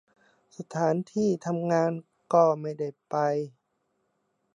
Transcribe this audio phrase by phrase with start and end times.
[0.57, 1.91] สถานที่ทำงาน
[2.33, 3.15] ก็ไม่ได้ไป